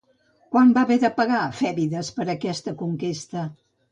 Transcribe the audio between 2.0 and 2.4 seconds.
per